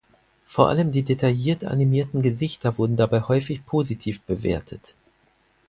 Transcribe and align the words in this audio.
Vor 0.47 0.67
allem 0.69 0.91
die 0.91 1.03
detailliert 1.03 1.63
animierten 1.63 2.23
Gesichter 2.23 2.75
wurden 2.79 2.95
dabei 2.95 3.21
häufig 3.21 3.63
positiv 3.67 4.23
bewertet. 4.23 4.95